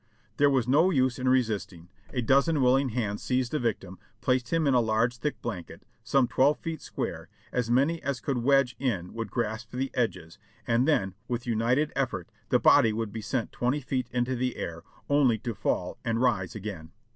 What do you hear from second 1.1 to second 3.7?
of resisting; a dozen willing hands seized the